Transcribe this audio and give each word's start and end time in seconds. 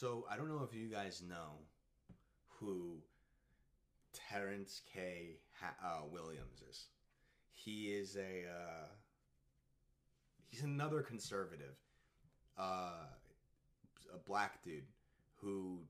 So 0.00 0.24
I 0.30 0.36
don't 0.38 0.48
know 0.48 0.66
if 0.66 0.74
you 0.74 0.88
guys 0.88 1.22
know 1.28 1.58
who 2.58 3.02
Terrence 4.14 4.80
K. 4.90 5.36
Ha- 5.60 5.76
uh, 5.84 6.06
Williams 6.10 6.62
is. 6.70 6.86
He 7.50 7.88
is 7.88 8.16
a 8.16 8.48
uh, 8.48 8.86
he's 10.48 10.62
another 10.62 11.02
conservative, 11.02 11.74
uh, 12.56 13.04
a 14.14 14.18
black 14.24 14.62
dude 14.64 14.84
who 15.34 15.80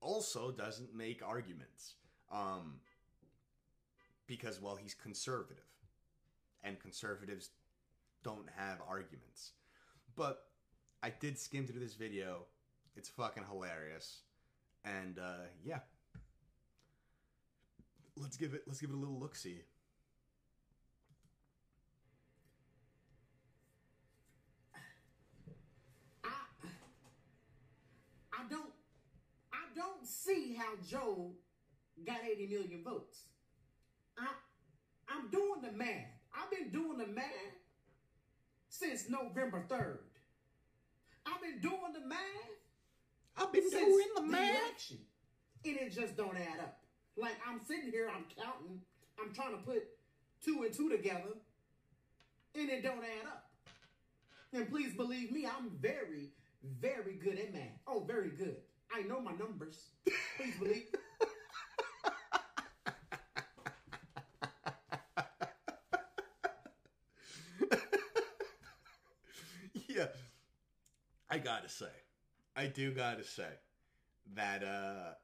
also 0.00 0.50
doesn't 0.50 0.94
make 0.94 1.20
arguments 1.22 1.96
um, 2.32 2.76
because 4.26 4.62
well 4.62 4.76
he's 4.76 4.94
conservative, 4.94 5.68
and 6.64 6.80
conservatives 6.80 7.50
don't 8.24 8.48
have 8.56 8.78
arguments. 8.88 9.50
But 10.14 10.44
I 11.02 11.10
did 11.10 11.38
skim 11.38 11.66
through 11.66 11.80
this 11.80 11.96
video. 11.96 12.46
It's 12.96 13.10
fucking 13.10 13.44
hilarious, 13.50 14.22
and 14.84 15.18
uh, 15.18 15.44
yeah. 15.64 15.80
Let's 18.16 18.38
give 18.38 18.54
it. 18.54 18.62
Let's 18.66 18.80
give 18.80 18.88
it 18.88 18.96
a 18.96 18.98
little 18.98 19.18
look. 19.18 19.36
See. 19.36 19.60
I 28.32 28.48
don't 28.48 28.72
I 29.52 29.66
don't 29.74 30.06
see 30.06 30.56
how 30.58 30.72
Joe 30.88 31.32
got 32.06 32.18
80 32.24 32.46
million 32.46 32.82
votes. 32.82 33.24
I 34.18 34.28
I'm 35.08 35.28
doing 35.28 35.60
the 35.62 35.72
math. 35.72 36.06
I've 36.34 36.50
been 36.50 36.70
doing 36.70 36.98
the 36.98 37.06
math 37.06 37.24
since 38.68 39.08
November 39.10 39.64
3rd. 39.68 39.98
I've 41.26 41.42
been 41.42 41.60
doing 41.60 41.92
the 41.92 42.06
math. 42.06 42.56
I've 43.36 43.52
been 43.52 43.68
since 43.70 43.84
doing 43.84 44.06
the 44.16 44.22
math. 44.22 44.60
election. 44.62 44.98
And 45.64 45.76
it 45.76 45.92
just 45.92 46.16
don't 46.16 46.36
add 46.36 46.60
up. 46.60 46.78
Like 47.16 47.36
I'm 47.48 47.60
sitting 47.66 47.90
here, 47.90 48.08
I'm 48.14 48.24
counting, 48.36 48.80
I'm 49.20 49.32
trying 49.34 49.52
to 49.52 49.62
put 49.64 49.82
two 50.44 50.62
and 50.64 50.72
two 50.72 50.88
together, 50.88 51.34
and 52.54 52.70
it 52.70 52.82
don't 52.82 53.02
add 53.02 53.26
up. 53.26 53.50
And 54.52 54.70
please 54.70 54.94
believe 54.94 55.32
me, 55.32 55.46
I'm 55.46 55.70
very, 55.80 56.30
very 56.80 57.14
good 57.14 57.38
at 57.38 57.52
math. 57.52 57.62
Oh, 57.86 58.04
very 58.06 58.30
good. 58.30 58.56
I 58.94 59.02
know 59.02 59.20
my 59.20 59.32
numbers. 59.32 59.90
Please 60.36 60.54
believe. 60.58 60.84
yeah. 69.88 70.06
I 71.28 71.38
gotta 71.38 71.68
say, 71.68 71.86
I 72.56 72.66
do 72.66 72.90
gotta 72.90 73.24
say 73.24 73.50
that 74.34 74.64
uh 74.64 75.14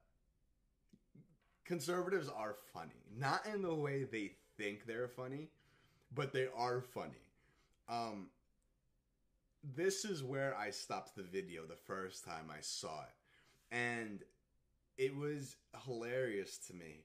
conservatives 1.65 2.29
are 2.29 2.57
funny. 2.73 3.03
Not 3.17 3.47
in 3.47 3.63
the 3.63 3.75
way 3.75 4.05
they 4.05 4.33
think 4.59 4.87
they're 4.87 5.09
funny, 5.09 5.49
but 6.15 6.33
they 6.33 6.49
are 6.55 6.81
funny. 6.81 7.27
Um 7.89 8.29
this 9.77 10.05
is 10.05 10.23
where 10.23 10.57
I 10.57 10.71
stopped 10.71 11.15
the 11.15 11.23
video 11.23 11.65
the 11.65 11.77
first 11.77 12.25
time 12.25 12.51
I 12.51 12.61
saw 12.61 13.03
it. 13.03 13.75
And 13.75 14.23
it 14.99 15.17
was 15.17 15.57
hilarious 15.85 16.59
to 16.67 16.75
me 16.75 17.05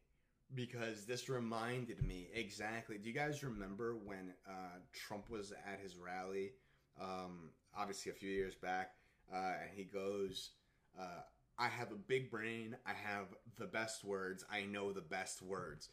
because 0.55 1.05
this 1.05 1.29
reminded 1.29 2.03
me 2.03 2.29
exactly. 2.33 2.97
Do 2.97 3.07
you 3.09 3.15
guys 3.15 3.43
remember 3.43 3.95
when 3.95 4.33
uh, 4.47 4.79
Trump 4.93 5.29
was 5.29 5.51
at 5.51 5.79
his 5.81 5.97
rally? 5.97 6.51
Um, 6.99 7.51
obviously, 7.77 8.11
a 8.11 8.15
few 8.15 8.29
years 8.29 8.55
back, 8.55 8.91
uh, 9.33 9.53
and 9.61 9.69
he 9.75 9.83
goes, 9.83 10.51
uh, 10.99 11.21
"I 11.57 11.67
have 11.67 11.91
a 11.91 11.95
big 11.95 12.31
brain. 12.31 12.75
I 12.85 12.93
have 12.93 13.27
the 13.57 13.67
best 13.67 14.03
words. 14.03 14.43
I 14.51 14.63
know 14.63 14.91
the 14.91 15.01
best 15.01 15.41
words," 15.41 15.89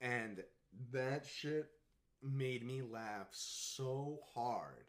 and 0.00 0.42
that 0.92 1.24
shit 1.26 1.70
made 2.22 2.64
me 2.64 2.82
laugh 2.82 3.28
so 3.30 4.18
hard. 4.34 4.86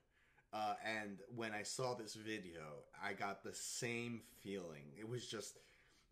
Uh, 0.54 0.76
and 0.86 1.20
when 1.36 1.54
I 1.54 1.64
saw 1.64 1.94
this 1.94 2.14
video, 2.16 2.84
I 3.04 3.14
got 3.14 3.44
the 3.44 3.54
same 3.54 4.22
feeling. 4.42 4.86
It 4.98 5.08
was 5.08 5.28
just, 5.28 5.58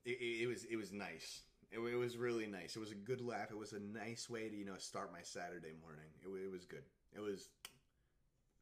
it, 0.06 0.18
it, 0.20 0.48
was, 0.48 0.66
it 0.66 0.76
was 0.76 0.92
nice. 0.92 1.42
It, 1.72 1.80
it, 1.80 1.96
was 1.96 2.18
really 2.18 2.46
nice. 2.46 2.76
It 2.76 2.80
was 2.80 2.92
a 2.92 2.96
good 2.96 3.22
laugh. 3.22 3.50
It 3.50 3.58
was 3.58 3.74
a 3.74 3.80
nice 3.80 4.30
way 4.30 4.50
to, 4.50 4.56
you 4.56 4.66
know, 4.66 4.78
start 4.78 5.12
my 5.12 5.22
Saturday 5.24 5.74
morning. 5.82 6.10
It, 6.22 6.46
it 6.46 6.52
was 6.52 6.66
good. 6.66 6.84
It 7.16 7.22
was 7.22 7.50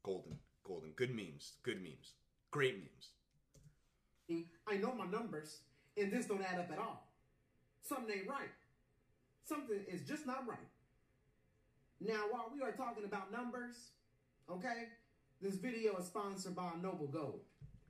golden, 0.04 0.38
golden. 0.64 0.92
Good 0.92 1.14
memes. 1.14 1.54
Good 1.64 1.82
memes. 1.82 2.14
Great 2.52 2.76
memes. 2.76 3.10
I 4.30 4.78
know 4.78 4.94
my 4.94 5.06
numbers, 5.06 5.60
and 5.98 6.12
this 6.12 6.26
don't 6.26 6.42
add 6.42 6.60
up 6.60 6.72
at 6.72 6.80
all. 6.80 7.08
Something 7.82 8.20
ain't 8.20 8.30
right. 8.30 8.50
Something 9.44 9.80
is 9.88 10.08
just 10.08 10.26
not 10.26 10.48
right. 10.48 10.58
Now, 12.00 12.24
while 12.32 12.52
we 12.54 12.62
are 12.62 12.72
talking 12.72 13.04
about 13.06 13.32
numbers, 13.32 13.76
okay, 14.50 14.88
this 15.42 15.56
video 15.56 15.98
is 15.98 16.06
sponsored 16.06 16.56
by 16.56 16.72
Noble 16.82 17.08
Gold. 17.08 17.42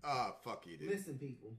Ah, 0.04 0.34
fuck 0.44 0.66
you, 0.68 0.78
dude. 0.78 0.90
Listen, 0.90 1.18
people. 1.18 1.54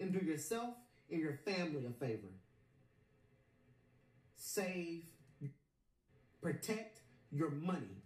And 0.00 0.12
do 0.12 0.24
yourself 0.24 0.74
and 1.10 1.20
your 1.20 1.38
family 1.44 1.86
a 1.86 1.92
favor. 1.92 2.28
Save, 4.36 5.04
protect 6.42 7.00
your 7.30 7.50
money. 7.50 8.02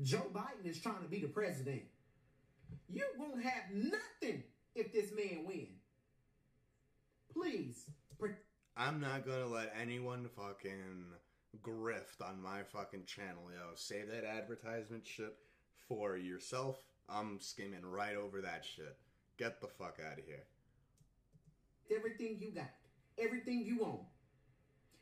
Joe 0.00 0.26
Biden 0.32 0.64
is 0.64 0.80
trying 0.80 1.02
to 1.02 1.08
be 1.08 1.18
the 1.18 1.28
president. 1.28 1.82
You 2.88 3.04
won't 3.18 3.42
have 3.42 3.64
nothing 3.72 4.44
if 4.74 4.92
this 4.92 5.12
man 5.12 5.44
win. 5.46 5.68
Please. 7.32 7.90
I'm 8.76 9.00
not 9.00 9.26
gonna 9.26 9.46
let 9.48 9.74
anyone 9.80 10.28
fucking 10.36 11.04
grift 11.62 12.24
on 12.24 12.40
my 12.40 12.62
fucking 12.62 13.04
channel, 13.06 13.50
yo. 13.50 13.74
Save 13.74 14.08
that 14.08 14.24
advertisement 14.24 15.04
shit 15.04 15.34
for 15.88 16.16
yourself. 16.16 16.78
I'm 17.08 17.40
skimming 17.40 17.84
right 17.84 18.16
over 18.16 18.40
that 18.40 18.64
shit. 18.64 18.96
Get 19.36 19.60
the 19.60 19.66
fuck 19.66 19.98
out 20.06 20.18
of 20.18 20.24
here. 20.24 20.44
Everything 21.94 22.36
you 22.38 22.52
got, 22.52 22.70
everything 23.18 23.64
you 23.64 23.84
own, 23.84 24.04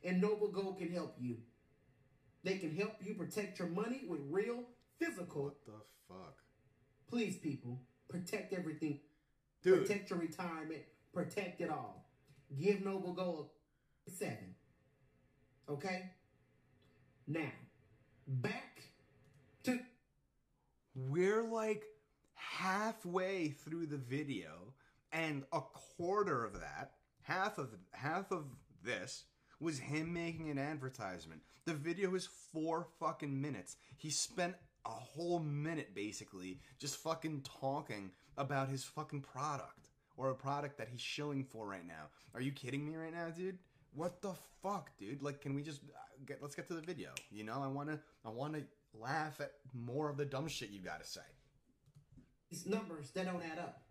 and 0.05 0.22
Noble 0.22 0.49
Gold 0.49 0.78
can 0.78 0.91
help 0.91 1.16
you. 1.21 1.37
They 2.44 2.56
can 2.59 2.75
help 2.75 2.94
you 3.03 3.15
protect 3.15 3.59
your 3.59 3.69
money 3.69 4.03
with 4.09 4.21
real 4.31 4.65
physical. 4.99 5.44
What 5.44 5.66
the 5.66 5.72
fuck? 6.09 6.45
Please, 7.09 7.37
people, 7.37 7.81
protect 8.09 8.53
everything. 8.53 9.00
Dude. 9.62 9.87
Protect 9.87 10.11
your 10.11 10.19
retirement. 10.19 10.83
Protect 11.12 11.61
it 11.61 11.71
all. 11.71 12.09
Give 12.61 12.84
Noble 12.84 13.12
Gold 13.12 13.50
seven. 14.09 14.55
Okay? 15.69 16.11
Now, 17.27 17.50
back 18.27 18.83
to. 19.65 19.81
We're 20.94 21.43
like 21.43 21.84
halfway 22.34 23.49
through 23.49 23.87
the 23.87 23.97
video, 23.97 24.73
and 25.12 25.44
a 25.53 25.61
quarter 25.61 26.44
of 26.44 26.55
that, 26.61 26.93
half 27.23 27.59
of 27.59 27.71
half 27.93 28.31
of 28.31 28.44
this, 28.83 29.25
was 29.61 29.78
him 29.78 30.12
making 30.12 30.50
an 30.50 30.59
advertisement. 30.59 31.43
The 31.65 31.75
video 31.75 32.15
is 32.15 32.28
four 32.53 32.87
fucking 33.00 33.41
minutes. 33.41 33.77
He 33.97 34.11
spent 34.11 34.55
a 34.86 34.91
whole 34.91 35.41
minute 35.41 35.94
basically 35.94 36.60
just 36.78 36.97
fucking 36.97 37.42
talking 37.60 38.10
about 38.36 38.69
his 38.69 38.84
fucking 38.84 39.20
product 39.20 39.91
or 40.16 40.30
a 40.30 40.34
product 40.34 40.78
that 40.78 40.88
he's 40.88 41.00
shilling 41.00 41.44
for 41.44 41.66
right 41.66 41.86
now. 41.86 42.08
Are 42.34 42.41
you 42.41 42.52
kidding 42.52 42.86
me 42.86 42.96
right 42.96 43.12
now, 43.12 43.28
dude? 43.28 43.58
What 43.94 44.22
the 44.22 44.34
fuck, 44.62 44.91
dude? 44.98 45.22
Like, 45.22 45.41
can 45.41 45.54
we 45.54 45.62
just 45.62 45.80
uh, 45.82 45.98
get? 46.26 46.42
Let's 46.42 46.54
get 46.54 46.69
to 46.69 46.75
the 46.75 46.80
video. 46.82 47.10
You 47.30 47.44
know, 47.44 47.60
I 47.62 47.66
wanna, 47.66 47.98
I 48.25 48.30
wanna 48.30 48.62
laugh 48.94 49.41
at 49.41 49.52
more 49.72 50.08
of 50.08 50.16
the 50.16 50.25
dumb 50.25 50.48
shit 50.48 50.70
you 50.70 50.81
gotta 50.81 51.05
say. 51.05 51.20
These 52.50 52.66
numbers 52.66 53.11
that 53.11 53.26
don't 53.26 53.43
add 53.43 53.58
up. 53.58 53.82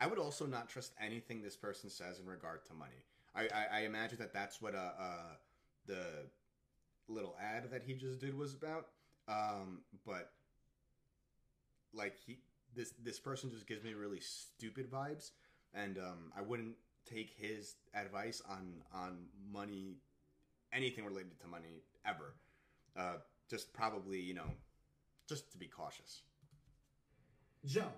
I 0.00 0.06
would 0.06 0.18
also 0.18 0.46
not 0.46 0.68
trust 0.68 0.92
anything 1.00 1.42
this 1.42 1.56
person 1.56 1.90
says 1.90 2.18
in 2.20 2.26
regard 2.26 2.64
to 2.66 2.74
money. 2.74 3.04
I, 3.34 3.42
I, 3.42 3.78
I 3.78 3.80
imagine 3.80 4.18
that 4.18 4.32
that's 4.32 4.60
what 4.60 4.74
uh, 4.74 4.92
uh, 4.98 5.34
the 5.86 6.26
little 7.10 7.36
ad 7.40 7.70
that 7.70 7.82
he 7.86 7.94
just 7.94 8.20
did 8.20 8.36
was 8.36 8.54
about. 8.54 8.86
Um, 9.28 9.80
but 10.06 10.32
like 11.92 12.14
he, 12.26 12.38
this 12.74 12.92
this 13.02 13.18
person 13.18 13.50
just 13.50 13.66
gives 13.66 13.82
me 13.82 13.94
really 13.94 14.20
stupid 14.20 14.90
vibes, 14.90 15.30
and 15.74 15.98
um, 15.98 16.32
I 16.36 16.42
wouldn't 16.42 16.76
take 17.04 17.34
his 17.36 17.74
advice 17.94 18.42
on 18.48 18.74
on 18.92 19.26
money, 19.52 19.96
anything 20.72 21.04
related 21.04 21.40
to 21.40 21.46
money 21.46 21.82
ever. 22.06 22.34
Uh, 22.96 23.18
just 23.48 23.72
probably, 23.72 24.20
you 24.20 24.34
know, 24.34 24.50
just 25.28 25.50
to 25.52 25.58
be 25.58 25.66
cautious. 25.66 26.22
Joe 27.64 27.90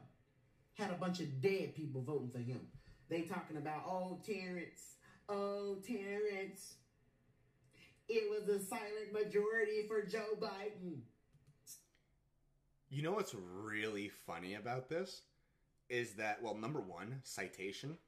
had 0.75 0.91
a 0.91 0.94
bunch 0.94 1.20
of 1.20 1.41
dead 1.41 1.75
people 1.75 2.00
voting 2.03 2.31
for 2.31 2.38
him. 2.38 2.61
They 3.08 3.23
talking 3.23 3.58
about, 3.58 3.82
oh, 3.87 4.20
Terrence, 4.25 4.97
oh, 5.29 5.76
Terrence. 5.87 6.76
Was 8.32 8.49
a 8.49 8.64
silent 8.64 9.12
majority 9.12 9.87
for 9.87 10.02
Joe 10.02 10.38
Biden. 10.40 11.00
You 12.88 13.02
know 13.02 13.12
what's 13.12 13.34
really 13.34 14.08
funny 14.08 14.55
about 14.55 14.88
this? 14.88 15.23
is 15.93 16.14
that 16.14 16.43
well, 16.43 16.55
number 16.55 16.81
one, 16.81 17.20
citation. 17.23 17.99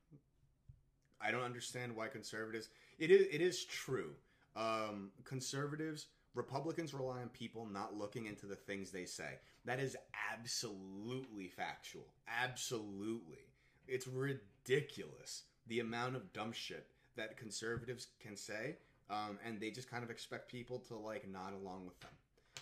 I 1.21 1.31
don't 1.31 1.43
understand 1.43 1.95
why 1.95 2.09
conservatives. 2.09 2.71
It 2.99 3.11
is 3.11 3.27
it 3.31 3.43
is 3.43 3.65
true. 3.65 4.13
Um, 4.57 5.11
conservatives, 5.25 6.07
Republicans 6.35 6.95
rely 6.95 7.21
on 7.21 7.29
people 7.29 7.67
not 7.67 7.95
looking 7.95 8.27
into 8.27 8.47
the 8.47 8.57
things 8.57 8.91
they 8.91 9.05
say. 9.05 9.39
That 9.67 9.81
is 9.81 9.97
absolutely 10.33 11.49
factual. 11.49 12.07
Absolutely, 12.27 13.51
it's 13.87 14.09
ridiculous 14.09 15.43
the 15.67 15.81
amount 15.81 16.17
of 16.17 16.33
dumb 16.33 16.53
shit 16.53 16.87
that 17.17 17.37
conservatives 17.37 18.09
can 18.21 18.37
say, 18.37 18.77
um, 19.11 19.39
and 19.47 19.61
they 19.61 19.71
just 19.71 19.91
kind 19.91 20.05
of 20.05 20.11
expect 20.11 20.51
people 20.51 20.79
to 20.89 20.97
like 20.97 21.29
nod 21.29 21.53
along 21.55 21.85
with 21.85 21.99
them. 22.01 22.11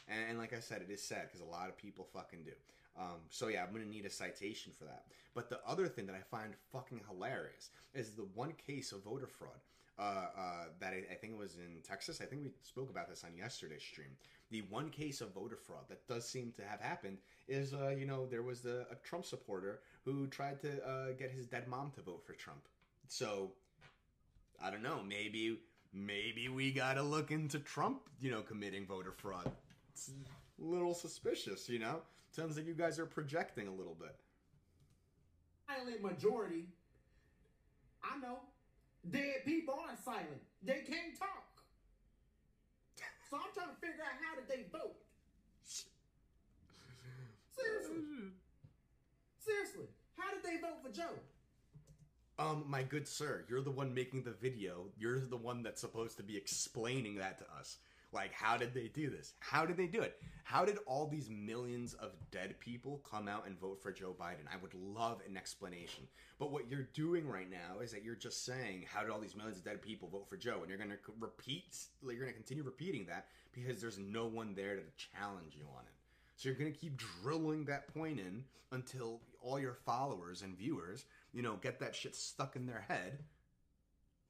And, 0.08 0.30
and 0.30 0.38
like 0.38 0.52
I 0.52 0.60
said, 0.60 0.82
it 0.82 0.92
is 0.92 1.02
sad 1.02 1.22
because 1.26 1.40
a 1.40 1.50
lot 1.50 1.68
of 1.68 1.76
people 1.76 2.06
fucking 2.12 2.44
do. 2.44 2.52
Um, 2.98 3.20
so 3.30 3.48
yeah, 3.48 3.64
I'm 3.64 3.72
gonna 3.72 3.86
need 3.86 4.04
a 4.04 4.10
citation 4.10 4.72
for 4.76 4.84
that. 4.84 5.04
But 5.34 5.48
the 5.48 5.60
other 5.66 5.88
thing 5.88 6.06
that 6.06 6.16
I 6.16 6.22
find 6.30 6.52
fucking 6.72 7.00
hilarious 7.08 7.70
is 7.94 8.10
the 8.10 8.26
one 8.34 8.52
case 8.66 8.92
of 8.92 9.04
voter 9.04 9.26
fraud. 9.26 9.60
Uh, 9.98 10.26
uh, 10.36 10.64
that 10.80 10.94
I, 10.94 11.04
I 11.12 11.14
think 11.16 11.34
it 11.34 11.38
was 11.38 11.56
in 11.56 11.82
Texas. 11.86 12.20
I 12.22 12.24
think 12.24 12.42
we 12.42 12.50
spoke 12.62 12.90
about 12.90 13.10
this 13.10 13.24
on 13.24 13.36
yesterday's 13.36 13.82
stream. 13.82 14.08
The 14.50 14.62
one 14.62 14.88
case 14.88 15.20
of 15.20 15.34
voter 15.34 15.56
fraud 15.56 15.82
that 15.90 16.08
does 16.08 16.26
seem 16.26 16.52
to 16.56 16.62
have 16.64 16.80
happened 16.80 17.18
is, 17.46 17.74
uh, 17.74 17.90
you 17.90 18.06
know, 18.06 18.26
there 18.26 18.42
was 18.42 18.64
a 18.64 18.86
Trump 19.04 19.26
supporter 19.26 19.80
who 20.04 20.26
tried 20.28 20.60
to 20.62 20.82
uh, 20.84 21.12
get 21.18 21.30
his 21.30 21.46
dead 21.46 21.68
mom 21.68 21.92
to 21.94 22.00
vote 22.00 22.24
for 22.26 22.32
Trump. 22.32 22.62
So 23.06 23.52
I 24.62 24.70
don't 24.70 24.82
know. 24.82 25.00
Maybe 25.06 25.58
maybe 25.92 26.48
we 26.48 26.72
gotta 26.72 27.02
look 27.02 27.30
into 27.30 27.58
Trump, 27.58 28.08
you 28.20 28.30
know, 28.30 28.42
committing 28.42 28.86
voter 28.86 29.12
fraud. 29.12 29.50
It's 29.92 30.10
a 30.60 30.64
little 30.64 30.94
suspicious, 30.94 31.68
you 31.68 31.78
know. 31.78 32.02
Sounds 32.30 32.56
like 32.56 32.66
you 32.66 32.74
guys 32.74 32.98
are 32.98 33.06
projecting 33.06 33.68
a 33.68 33.72
little 33.72 33.94
bit. 33.94 34.16
Silent 35.68 36.02
majority. 36.02 36.66
I 38.02 38.18
know. 38.18 38.38
Dead 39.10 39.44
people 39.44 39.74
are 39.74 39.96
silent. 40.04 40.42
They 40.62 40.80
can't 40.86 41.18
talk. 41.18 41.44
So 43.28 43.36
I'm 43.36 43.52
trying 43.54 43.68
to 43.68 43.80
figure 43.80 44.04
out 44.04 44.20
how 44.20 44.36
did 44.36 44.48
they 44.48 44.68
vote. 44.70 44.96
Seriously. 47.56 48.04
Seriously. 49.40 49.88
How 50.16 50.30
did 50.34 50.42
they 50.44 50.60
vote 50.60 50.82
for 50.82 50.92
Joe? 50.92 51.16
Um, 52.38 52.64
my 52.67 52.82
good 52.82 53.06
sir, 53.06 53.44
you're 53.49 53.61
the 53.61 53.70
one 53.70 53.93
making 53.94 54.23
the 54.23 54.32
video. 54.32 54.87
You're 54.99 55.20
the 55.20 55.37
one 55.37 55.62
that's 55.62 55.81
supposed 55.81 56.17
to 56.17 56.23
be 56.23 56.37
explaining 56.37 57.17
that 57.17 57.38
to 57.38 57.44
us. 57.58 57.76
Like, 58.12 58.32
how 58.32 58.58
did 58.58 58.75
they 58.75 58.88
do 58.88 59.08
this? 59.08 59.32
How 59.40 59.64
did 59.64 59.79
they 59.79 59.87
do 59.87 60.02
it? 60.02 60.20
How 60.44 60.67
did 60.67 60.76
all 60.87 61.06
these 61.06 61.31
millions 61.31 61.94
of 61.94 62.11
dead 62.31 62.58
people 62.61 63.00
come 63.11 63.26
out 63.26 63.46
and 63.46 63.58
vote 63.58 63.82
for 63.82 63.90
Joe 63.90 64.14
Biden? 64.19 64.44
I 64.52 64.58
would 64.61 64.75
love 64.75 65.23
an 65.26 65.37
explanation. 65.37 66.05
But 66.38 66.50
what 66.52 66.70
you're 66.70 66.88
doing 66.93 67.26
right 67.26 67.50
now 67.50 67.81
is 67.81 67.90
that 67.93 68.05
you're 68.05 68.14
just 68.14 68.44
saying, 68.44 68.84
how 68.93 69.00
did 69.00 69.11
all 69.11 69.19
these 69.19 69.37
millions 69.37 69.56
of 69.58 69.64
dead 69.64 69.81
people 69.81 70.08
vote 70.11 70.29
for 70.29 70.37
Joe? 70.37 70.58
And 70.61 70.69
you're 70.69 70.76
going 70.76 70.90
to 70.90 70.99
repeat, 71.20 71.76
you're 72.02 72.14
going 72.14 72.26
to 72.29 72.34
continue 72.34 72.62
repeating 72.62 73.06
that 73.06 73.29
because 73.55 73.81
there's 73.81 73.99
no 73.99 74.26
one 74.26 74.55
there 74.55 74.76
to 74.76 74.82
challenge 75.17 75.55
you 75.56 75.64
on 75.75 75.84
it. 75.84 75.94
So 76.37 76.50
you're 76.50 76.58
going 76.58 76.73
to 76.73 76.79
keep 76.79 77.00
drilling 77.23 77.64
that 77.67 77.93
point 77.94 78.19
in 78.19 78.44
until 78.73 79.20
all 79.40 79.58
your 79.58 79.75
followers 79.87 80.43
and 80.43 80.56
viewers, 80.56 81.05
you 81.32 81.43
know, 81.43 81.56
get 81.61 81.81
that 81.81 81.94
shit 81.94 82.14
stuck 82.14 82.56
in 82.56 82.67
their 82.67 82.84
head. 82.88 83.19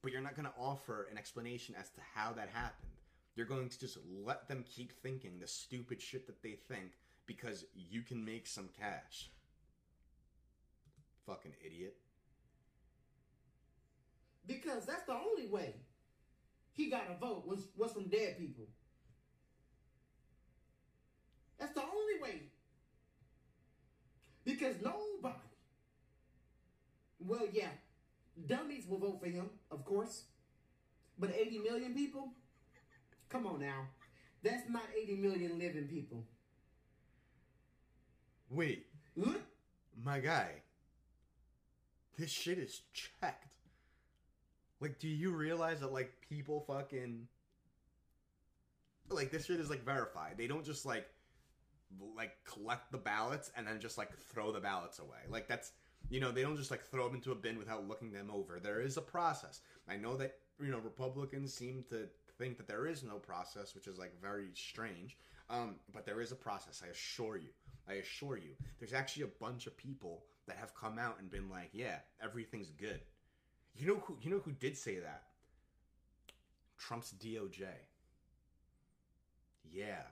But 0.03 0.13
you're 0.13 0.23
not 0.23 0.35
going 0.35 0.49
to 0.49 0.55
offer 0.59 1.07
an 1.11 1.19
explanation 1.19 1.75
as 1.79 1.91
to 1.91 2.01
how 2.15 2.33
that 2.33 2.49
happened. 2.53 2.91
You're 3.35 3.47
going 3.47 3.69
to 3.69 3.79
just 3.79 3.99
let 4.25 4.49
them 4.49 4.65
keep 4.69 4.93
thinking 4.93 5.39
the 5.39 5.47
stupid 5.47 6.03
shit 6.03 6.27
that 6.27 6.43
they 6.43 6.59
think 6.69 6.93
because 7.27 7.65
you 7.75 8.03
can 8.03 8.25
make 8.25 8.47
some 8.47 8.69
cash. 8.79 9.31
Fucking 11.27 11.53
idiot. 11.65 11.97
Because 14.47 14.85
that's 14.85 15.05
the 15.05 15.15
only 15.15 15.47
way 15.47 15.75
he 16.73 16.91
got 16.91 17.05
a 17.11 17.19
vote 17.19 17.47
was 17.47 17.69
was 17.77 17.93
from 17.93 18.09
dead 18.09 18.39
people. 18.39 18.67
That's 21.59 21.75
the 21.75 21.83
only 21.83 22.21
way. 22.21 22.43
Because 24.45 24.75
nobody, 24.83 25.37
well, 27.27 27.47
yeah, 27.53 27.69
dummies 28.47 28.85
will 28.89 28.99
vote 28.99 29.21
for 29.21 29.29
him, 29.29 29.51
of 29.71 29.85
course. 29.85 30.25
But 31.19 31.35
80 31.35 31.59
million 31.59 31.95
people? 31.95 32.33
Come 33.29 33.47
on 33.47 33.61
now. 33.61 33.89
That's 34.43 34.69
not 34.69 34.83
80 35.01 35.17
million 35.17 35.59
living 35.59 35.87
people. 35.87 36.25
Wait, 38.51 38.87
Huh? 39.23 39.39
my 40.03 40.21
guy. 40.21 40.63
This 42.19 42.31
shit 42.31 42.59
is 42.59 42.83
checked. 42.93 43.47
Like, 44.81 44.99
do 44.99 45.09
you 45.09 45.31
realize 45.31 45.81
that, 45.81 45.93
like, 45.93 46.13
people 46.29 46.65
fucking. 46.67 47.29
Like, 49.09 49.31
this 49.31 49.47
shit 49.47 49.61
is, 49.61 49.71
like, 49.71 49.85
verified. 49.85 50.35
They 50.37 50.47
don't 50.47 50.65
just, 50.65 50.85
like, 50.85 51.07
like 52.17 52.33
collect 52.45 52.91
the 52.93 52.99
ballots 52.99 53.51
and 53.57 53.67
then 53.67 53.81
just 53.81 53.99
like 53.99 54.17
throw 54.19 54.53
the 54.53 54.61
ballots 54.61 54.99
away. 54.99 55.19
Like 55.29 55.49
that's 55.49 55.73
you 56.09 56.21
know 56.21 56.31
they 56.31 56.43
don't 56.43 56.57
just 56.57 56.71
like 56.71 56.85
throw 56.85 57.07
them 57.07 57.17
into 57.17 57.33
a 57.33 57.35
bin 57.35 57.59
without 57.59 57.89
looking 57.89 58.13
them 58.13 58.31
over. 58.33 58.61
There 58.61 58.81
is 58.81 58.97
a 58.97 59.03
process. 59.03 59.61
I 59.89 59.97
know 59.97 60.17
that 60.17 60.37
you 60.61 60.71
know 60.71 60.79
Republicans 60.79 61.53
seem 61.53 61.85
to 61.91 62.09
think 62.39 62.57
that 62.57 62.69
there 62.69 62.87
is 62.87 63.03
no 63.03 63.17
process, 63.17 63.75
which 63.75 63.87
is 63.87 63.99
like 63.99 64.13
very 64.21 64.49
strange. 64.55 65.17
Um, 65.51 65.77
but 65.93 66.07
there 66.07 66.21
is 66.21 66.33
a 66.33 66.37
process. 66.37 66.83
I 66.85 66.89
assure 66.89 67.37
you. 67.37 67.51
I 67.89 67.95
assure 67.95 68.39
you. 68.39 68.53
There's 68.79 68.95
actually 68.95 69.25
a 69.25 69.41
bunch 69.41 69.67
of 69.67 69.77
people 69.77 70.25
that 70.47 70.57
have 70.57 70.75
come 70.75 70.99
out 70.99 71.17
and 71.19 71.31
been 71.31 71.51
like, 71.51 71.71
yeah, 71.73 71.97
everything's 72.23 72.71
good. 72.71 73.01
You 73.75 73.87
know 73.87 74.03
who? 74.05 74.17
You 74.23 74.31
know 74.31 74.41
who 74.45 74.53
did 74.53 74.77
say 74.77 74.99
that? 74.99 75.25
Trump's 76.79 77.15
DOJ. 77.23 77.67
Yeah, 79.71 80.03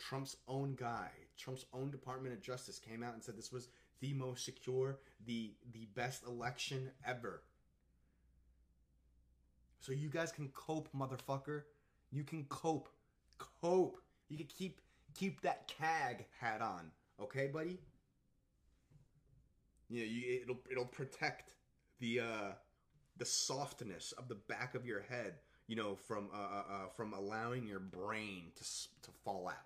Trump's 0.00 0.36
own 0.48 0.74
guy, 0.74 1.10
Trump's 1.36 1.66
own 1.72 1.90
Department 1.90 2.34
of 2.34 2.40
Justice 2.40 2.78
came 2.78 3.02
out 3.02 3.14
and 3.14 3.22
said 3.22 3.36
this 3.36 3.52
was 3.52 3.68
the 4.00 4.14
most 4.14 4.44
secure, 4.44 4.98
the 5.24 5.54
the 5.72 5.86
best 5.94 6.24
election 6.26 6.90
ever. 7.06 7.42
So 9.80 9.92
you 9.92 10.08
guys 10.08 10.30
can 10.32 10.48
cope, 10.48 10.88
motherfucker. 10.96 11.62
You 12.10 12.24
can 12.24 12.44
cope. 12.44 12.88
Cope. 13.62 13.96
You 14.28 14.36
can 14.36 14.46
keep 14.46 14.80
keep 15.14 15.40
that 15.42 15.68
KAG 15.68 16.26
hat 16.40 16.60
on, 16.60 16.90
okay, 17.20 17.46
buddy? 17.46 17.78
You 19.88 20.00
know, 20.00 20.06
you, 20.06 20.40
it'll 20.42 20.60
it'll 20.70 20.84
protect 20.84 21.54
the 21.98 22.20
uh 22.20 22.52
the 23.16 23.24
softness 23.24 24.12
of 24.12 24.28
the 24.28 24.36
back 24.36 24.74
of 24.74 24.86
your 24.86 25.00
head, 25.00 25.34
you 25.66 25.76
know, 25.76 25.96
from 25.96 26.28
uh, 26.32 26.38
uh, 26.38 26.74
uh 26.74 26.88
from 26.96 27.12
allowing 27.12 27.66
your 27.66 27.80
brain 27.80 28.52
to 28.56 28.64
to 29.02 29.10
fall 29.24 29.48
out. 29.48 29.56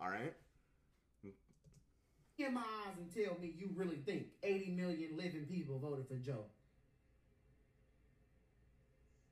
All 0.00 0.08
right? 0.10 0.34
In 2.38 2.54
my 2.54 2.60
eyes 2.60 2.96
and 2.98 3.12
tell 3.12 3.36
me 3.40 3.54
you 3.56 3.70
really 3.74 3.96
think 3.96 4.26
80 4.42 4.70
million 4.72 5.16
living 5.16 5.46
people 5.46 5.78
voted 5.78 6.06
for 6.08 6.16
Joe. 6.16 6.44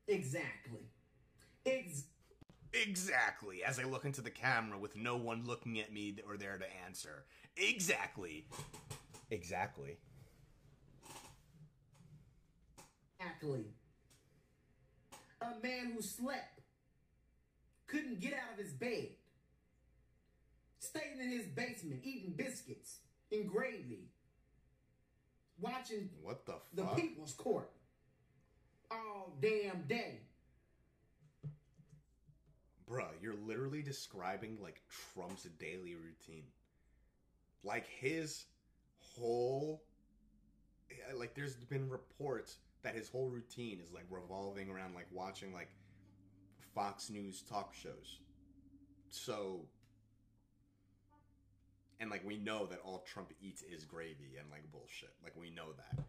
Exactly. 0.08 0.80
Ex- 1.66 2.04
Exactly. 2.73 3.62
As 3.62 3.78
I 3.78 3.84
look 3.84 4.04
into 4.04 4.20
the 4.20 4.30
camera 4.30 4.78
with 4.78 4.96
no 4.96 5.16
one 5.16 5.44
looking 5.46 5.78
at 5.78 5.92
me 5.92 6.16
or 6.26 6.37
there 6.37 6.58
to 6.58 6.66
answer. 6.87 7.25
Exactly. 7.56 8.46
Exactly. 9.30 9.99
exactly. 13.20 13.64
A 15.40 15.46
man 15.62 15.92
who 15.94 16.02
slept, 16.02 16.61
couldn't 17.87 18.20
get 18.20 18.32
out 18.32 18.58
of 18.58 18.64
his 18.64 18.73
bed, 18.73 19.08
staying 20.94 21.20
in 21.20 21.30
his 21.30 21.46
basement 21.46 22.00
eating 22.04 22.34
biscuits 22.36 22.98
and 23.32 23.48
gravy, 23.48 24.10
watching 25.60 26.08
What 26.22 26.46
the 26.46 26.52
fuck? 26.52 26.96
the? 26.96 27.02
People's 27.02 27.32
Court 27.34 27.70
all 28.90 29.36
damn 29.40 29.82
day. 29.88 30.20
Bruh, 32.88 33.08
you're 33.22 33.34
literally 33.46 33.82
describing 33.82 34.58
like 34.62 34.82
Trump's 35.14 35.44
daily 35.58 35.94
routine. 35.94 36.44
Like 37.64 37.86
his 37.86 38.44
whole 39.00 39.82
eh, 40.90 41.14
like 41.14 41.34
there's 41.34 41.54
been 41.56 41.88
reports 41.88 42.58
that 42.82 42.94
his 42.94 43.08
whole 43.08 43.28
routine 43.30 43.80
is 43.82 43.90
like 43.90 44.04
revolving 44.10 44.68
around 44.68 44.94
like 44.94 45.06
watching 45.10 45.52
like 45.54 45.70
Fox 46.74 47.08
News 47.08 47.42
talk 47.42 47.72
shows. 47.74 48.18
So 49.08 49.62
and 52.00 52.10
like 52.10 52.24
we 52.24 52.36
know 52.36 52.66
that 52.66 52.80
all 52.84 53.04
Trump 53.06 53.32
eats 53.40 53.62
is 53.62 53.84
gravy 53.84 54.36
and 54.38 54.50
like 54.50 54.70
bullshit. 54.72 55.10
Like 55.22 55.34
we 55.38 55.50
know 55.50 55.72
that. 55.76 56.04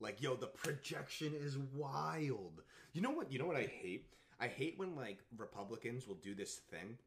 Like 0.00 0.22
yo, 0.22 0.34
the 0.36 0.46
projection 0.46 1.32
is 1.34 1.56
wild. 1.74 2.62
You 2.92 3.02
know 3.02 3.10
what? 3.10 3.32
You 3.32 3.38
know 3.38 3.46
what 3.46 3.56
I 3.56 3.70
hate? 3.82 4.06
I 4.40 4.46
hate 4.46 4.74
when 4.76 4.94
like 4.94 5.18
Republicans 5.36 6.06
will 6.06 6.16
do 6.22 6.34
this 6.34 6.56
thing 6.70 6.98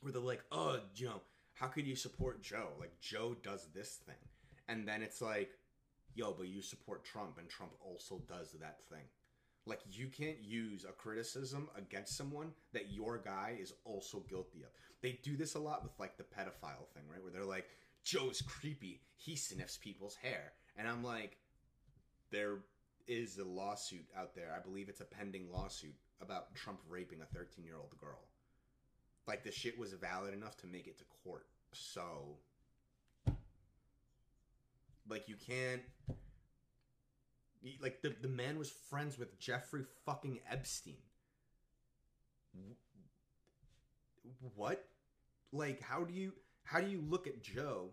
where 0.00 0.12
they're 0.12 0.20
like, 0.22 0.44
"Oh, 0.52 0.80
you 0.94 1.06
know, 1.06 1.22
how 1.54 1.68
could 1.68 1.86
you 1.86 1.96
support 1.96 2.42
Joe? 2.42 2.68
Like 2.78 3.00
Joe 3.00 3.36
does 3.42 3.68
this 3.74 3.98
thing." 4.06 4.16
And 4.68 4.86
then 4.86 5.02
it's 5.02 5.22
like 5.22 5.50
yo, 6.16 6.32
but 6.32 6.48
you 6.48 6.62
support 6.62 7.04
Trump 7.04 7.38
and 7.38 7.48
Trump 7.48 7.72
also 7.80 8.20
does 8.26 8.52
that 8.60 8.78
thing. 8.90 9.04
Like 9.66 9.80
you 9.90 10.06
can't 10.06 10.40
use 10.40 10.84
a 10.88 10.92
criticism 10.92 11.68
against 11.76 12.16
someone 12.16 12.52
that 12.72 12.92
your 12.92 13.18
guy 13.18 13.58
is 13.60 13.72
also 13.84 14.20
guilty 14.28 14.62
of. 14.62 14.68
They 15.02 15.18
do 15.22 15.36
this 15.36 15.54
a 15.54 15.58
lot 15.58 15.82
with 15.82 15.92
like 15.98 16.16
the 16.16 16.22
pedophile 16.22 16.88
thing, 16.94 17.02
right? 17.10 17.22
Where 17.22 17.32
they're 17.32 17.44
like, 17.44 17.66
Joe's 18.04 18.40
creepy. 18.42 19.00
He 19.16 19.34
sniffs 19.34 19.76
people's 19.76 20.14
hair. 20.14 20.52
And 20.76 20.86
I'm 20.88 21.02
like, 21.02 21.36
there 22.30 22.58
is 23.08 23.38
a 23.38 23.44
lawsuit 23.44 24.06
out 24.16 24.34
there. 24.34 24.54
I 24.56 24.60
believe 24.60 24.88
it's 24.88 25.00
a 25.00 25.04
pending 25.04 25.50
lawsuit 25.52 25.94
about 26.20 26.54
Trump 26.54 26.80
raping 26.88 27.20
a 27.20 27.36
13 27.36 27.64
year 27.64 27.76
old 27.76 27.96
girl. 27.98 28.20
Like 29.26 29.42
the 29.42 29.50
shit 29.50 29.76
was 29.76 29.92
valid 29.92 30.32
enough 30.32 30.56
to 30.58 30.66
make 30.66 30.86
it 30.86 30.98
to 30.98 31.04
court. 31.24 31.46
So, 31.72 32.36
like, 35.08 35.28
you 35.28 35.36
can't. 35.36 35.82
Like, 37.80 38.02
the, 38.02 38.14
the 38.20 38.28
man 38.28 38.58
was 38.58 38.70
friends 38.70 39.18
with 39.18 39.38
Jeffrey 39.38 39.84
fucking 40.04 40.40
Epstein. 40.50 40.96
What? 44.54 44.84
Like, 45.52 45.80
how 45.80 46.04
do 46.04 46.14
you. 46.14 46.32
How 46.64 46.80
do 46.80 46.88
you 46.88 47.00
look 47.08 47.28
at 47.28 47.42
Joe 47.42 47.90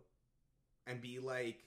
and 0.87 0.99
be 0.99 1.19
like, 1.19 1.63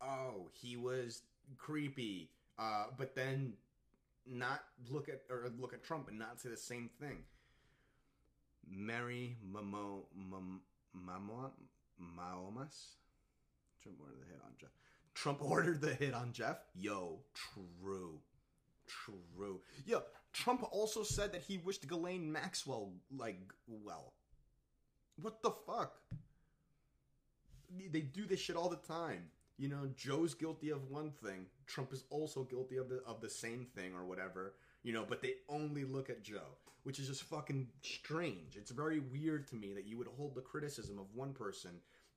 oh, 0.00 0.48
he 0.52 0.78
was 0.78 1.20
creepy, 1.58 2.30
uh, 2.58 2.86
but 2.96 3.14
then 3.14 3.52
not 4.26 4.62
look 4.88 5.08
at 5.08 5.22
or 5.30 5.50
look 5.58 5.72
at 5.72 5.84
Trump 5.84 6.08
and 6.08 6.18
not 6.18 6.40
say 6.40 6.48
the 6.48 6.56
same 6.56 6.90
thing. 7.00 7.18
Mary 8.70 9.36
Mamo 9.46 10.04
Mam 10.14 10.60
Mamo 10.96 11.50
Maomas. 12.00 12.96
Trump 13.82 13.98
ordered 14.00 14.20
the 14.20 14.26
hit 14.26 14.40
on 14.44 14.52
Jeff. 14.58 14.70
Trump 15.20 15.38
ordered 15.50 15.80
the 15.80 15.94
hit 15.94 16.14
on 16.14 16.32
Jeff. 16.32 16.58
Yo, 16.74 17.20
true, 17.34 18.20
true. 18.86 19.60
Yo, 19.86 20.02
Trump 20.32 20.64
also 20.70 21.02
said 21.02 21.32
that 21.32 21.42
he 21.42 21.58
wished 21.58 21.88
Ghislaine 21.88 22.30
Maxwell 22.30 22.92
like 23.16 23.40
well. 23.66 24.12
What 25.20 25.42
the 25.42 25.50
fuck? 25.50 26.00
They 27.90 28.00
do 28.00 28.24
this 28.26 28.40
shit 28.40 28.56
all 28.56 28.68
the 28.68 28.76
time 28.76 29.30
you 29.58 29.68
know, 29.68 29.88
Joe's 29.96 30.34
guilty 30.34 30.70
of 30.70 30.88
one 30.88 31.10
thing, 31.10 31.46
Trump 31.66 31.92
is 31.92 32.04
also 32.10 32.44
guilty 32.44 32.76
of 32.76 32.88
the 32.88 33.02
of 33.04 33.20
the 33.20 33.28
same 33.28 33.66
thing 33.74 33.92
or 33.92 34.06
whatever, 34.06 34.54
you 34.84 34.92
know, 34.92 35.04
but 35.06 35.20
they 35.20 35.34
only 35.48 35.84
look 35.84 36.08
at 36.08 36.22
Joe, 36.22 36.56
which 36.84 37.00
is 37.00 37.08
just 37.08 37.24
fucking 37.24 37.68
strange. 37.82 38.56
It's 38.56 38.70
very 38.70 39.00
weird 39.00 39.48
to 39.48 39.56
me 39.56 39.74
that 39.74 39.86
you 39.86 39.98
would 39.98 40.06
hold 40.06 40.34
the 40.34 40.40
criticism 40.40 40.98
of 40.98 41.12
one 41.12 41.32
person 41.32 41.72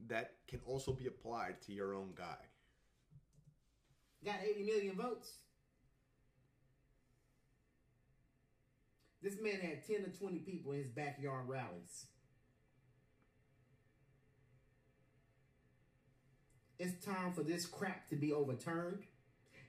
that 0.07 0.33
can 0.47 0.59
also 0.65 0.93
be 0.93 1.07
applied 1.07 1.61
to 1.63 1.73
your 1.73 1.95
own 1.95 2.11
guy. 2.15 2.37
Got 4.23 4.35
80 4.43 4.63
million 4.63 4.95
votes. 4.95 5.31
This 9.21 9.39
man 9.39 9.59
had 9.59 9.85
10 9.85 10.03
to 10.03 10.19
20 10.19 10.39
people 10.39 10.71
in 10.71 10.79
his 10.79 10.89
backyard 10.89 11.47
rallies. 11.47 12.05
It's 16.79 17.05
time 17.05 17.33
for 17.33 17.43
this 17.43 17.67
crap 17.67 18.09
to 18.09 18.15
be 18.15 18.33
overturned. 18.33 19.03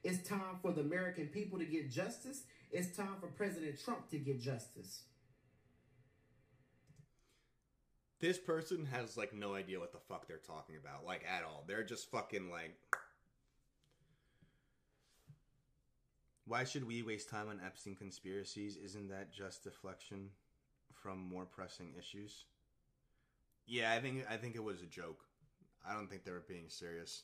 It's 0.02 0.26
time 0.26 0.58
for 0.62 0.72
the 0.72 0.80
American 0.80 1.26
people 1.26 1.58
to 1.58 1.66
get 1.66 1.90
justice. 1.90 2.44
It's 2.70 2.96
time 2.96 3.16
for 3.20 3.26
President 3.26 3.78
Trump 3.84 4.08
to 4.10 4.18
get 4.18 4.40
justice. 4.40 5.02
This 8.18 8.38
person 8.38 8.86
has 8.86 9.16
like 9.16 9.34
no 9.34 9.54
idea 9.54 9.78
what 9.78 9.92
the 9.92 9.98
fuck 9.98 10.26
they're 10.26 10.38
talking 10.38 10.76
about, 10.76 11.04
like 11.04 11.24
at 11.28 11.44
all. 11.44 11.64
They're 11.66 11.84
just 11.84 12.10
fucking 12.10 12.50
like. 12.50 12.76
Why 16.46 16.64
should 16.64 16.86
we 16.86 17.02
waste 17.02 17.28
time 17.28 17.48
on 17.48 17.60
Epstein 17.64 17.94
conspiracies? 17.94 18.76
Isn't 18.76 19.08
that 19.10 19.32
just 19.32 19.62
deflection 19.62 20.30
from 20.92 21.18
more 21.18 21.44
pressing 21.44 21.92
issues? 21.98 22.46
Yeah, 23.66 23.92
I 23.92 24.00
think 24.00 24.24
I 24.28 24.36
think 24.36 24.56
it 24.56 24.64
was 24.64 24.82
a 24.82 24.86
joke. 24.86 25.24
I 25.88 25.94
don't 25.94 26.08
think 26.08 26.24
they 26.24 26.32
were 26.32 26.44
being 26.48 26.68
serious. 26.68 27.22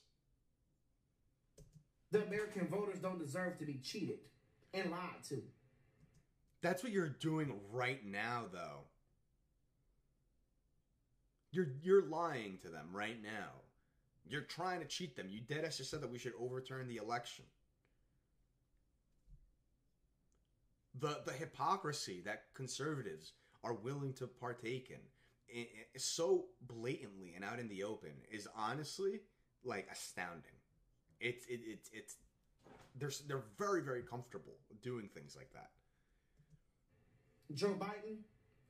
The 2.11 2.25
American 2.25 2.69
voters 2.69 3.01
don't 3.01 3.19
deserve 3.19 3.59
to 3.59 3.67
be 3.67 3.81
cheated 3.83 4.21
and 4.73 4.91
lied 4.91 5.23
to. 5.29 5.43
That's 6.63 6.83
what 6.83 6.93
you're 6.93 7.09
doing 7.09 7.61
right 7.71 8.05
now, 8.05 8.47
though. 8.53 8.85
You're 11.51 11.69
you're 11.83 12.07
lying 12.07 12.59
to 12.63 12.69
them 12.69 12.89
right 12.93 13.21
now. 13.23 13.63
You're 14.27 14.43
trying 14.43 14.81
to 14.81 14.87
cheat 14.87 15.17
them. 15.17 15.29
You 15.31 15.41
dead 15.41 15.65
ass 15.65 15.79
just 15.79 15.91
said 15.91 16.03
that 16.03 16.11
we 16.11 16.19
should 16.19 16.35
overturn 16.39 16.87
the 16.87 16.99
election. 16.99 17.45
The 21.01 21.21
the 21.25 21.33
hypocrisy 21.33 22.23
that 22.25 22.45
conservatives 22.55 23.33
are 23.63 23.75
willing 23.75 24.13
to 24.15 24.27
partake 24.27 24.91
in 24.91 25.01
so 25.97 26.47
blatantly 26.63 27.33
and 27.35 27.45
out 27.45 27.59
in 27.59 27.69
the 27.69 27.83
open 27.85 28.13
is 28.31 28.47
honestly 28.57 29.21
like 29.65 29.89
astounding. 29.91 30.43
It's 31.21 31.47
it, 31.47 31.61
it's 31.65 31.91
it's 31.93 32.17
they're 32.99 33.11
they're 33.27 33.45
very 33.59 33.83
very 33.83 34.03
comfortable 34.03 34.55
doing 34.83 35.09
things 35.13 35.37
like 35.37 35.53
that. 35.53 35.71
Joe 37.55 37.75
Biden, 37.79 38.19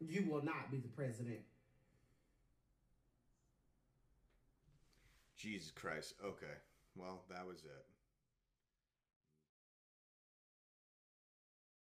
you 0.01 0.31
will 0.31 0.45
not 0.45 0.71
be 0.71 0.79
the 0.79 0.89
president. 0.89 1.41
Jesus 5.37 5.71
Christ. 5.71 6.15
Okay. 6.25 6.47
Well, 6.97 7.23
that 7.31 7.47
was 7.47 7.59
it. 7.65 7.87